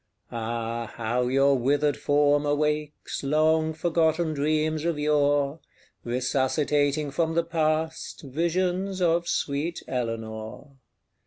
Ah, 0.31 0.91
how 0.95 1.27
your 1.27 1.55
withered 1.55 1.95
form 1.95 2.43
awakes 2.43 3.21
Long 3.21 3.71
forgotten 3.71 4.33
dreams 4.33 4.83
of 4.83 4.97
yore 4.97 5.59
Resuscitating 6.03 7.11
from 7.11 7.35
the 7.35 7.43
past 7.45 8.23
Visions 8.23 8.99
of 8.99 9.27
sweet 9.27 9.83
Eleanor! 9.87 10.77